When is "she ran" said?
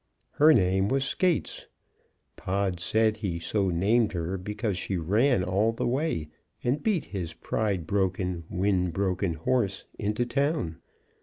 4.75-5.43